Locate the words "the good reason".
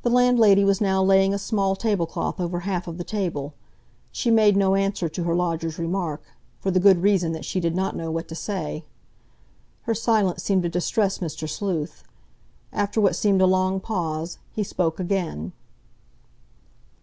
6.70-7.32